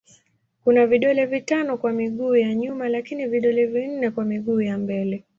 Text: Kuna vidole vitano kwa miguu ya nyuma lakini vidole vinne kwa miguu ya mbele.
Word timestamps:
Kuna 0.63 0.87
vidole 0.87 1.25
vitano 1.25 1.77
kwa 1.77 1.93
miguu 1.93 2.35
ya 2.35 2.55
nyuma 2.55 2.89
lakini 2.89 3.27
vidole 3.27 3.65
vinne 3.65 4.11
kwa 4.11 4.25
miguu 4.25 4.61
ya 4.61 4.77
mbele. 4.77 5.23